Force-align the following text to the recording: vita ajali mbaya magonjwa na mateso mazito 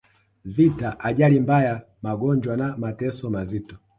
vita 0.45 0.99
ajali 0.99 1.39
mbaya 1.39 1.81
magonjwa 2.03 2.57
na 2.57 2.77
mateso 2.77 3.29
mazito 3.29 3.77